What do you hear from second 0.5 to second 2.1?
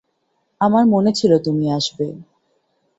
আমার মনে ছিল তুমি আসবে।